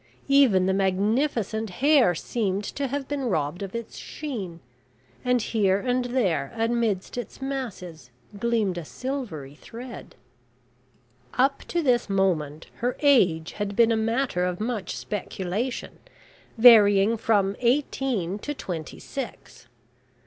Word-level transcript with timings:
Even 0.29 0.65
the 0.65 0.73
magnificent 0.73 1.69
hair 1.69 2.15
seemed 2.15 2.63
to 2.63 2.87
have 2.87 3.07
been 3.07 3.25
robbed 3.25 3.61
of 3.61 3.75
its 3.75 3.97
sheen, 3.99 4.59
and 5.23 5.39
here 5.39 5.77
and 5.79 6.05
there 6.05 6.51
amidst 6.55 7.19
its 7.19 7.39
masses 7.39 8.09
gleamed 8.39 8.79
a 8.79 8.83
silvery 8.83 9.53
thread. 9.53 10.15
Up 11.35 11.59
to 11.67 11.83
this 11.83 12.09
moment 12.09 12.65
her 12.77 12.97
age 13.01 13.51
had 13.51 13.75
been 13.75 13.91
a 13.91 13.95
matter 13.95 14.43
of 14.43 14.59
much 14.59 14.97
speculation, 14.97 15.99
varying 16.57 17.15
from 17.15 17.55
eighteen 17.59 18.39
to 18.39 18.55
twenty 18.55 18.97
six. 18.97 19.67